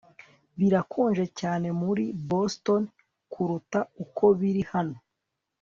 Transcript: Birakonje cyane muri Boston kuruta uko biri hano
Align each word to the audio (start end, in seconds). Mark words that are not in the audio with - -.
Birakonje 0.59 1.25
cyane 1.39 1.67
muri 1.81 2.03
Boston 2.29 2.83
kuruta 3.31 3.79
uko 4.03 4.23
biri 4.39 4.63
hano 4.71 4.97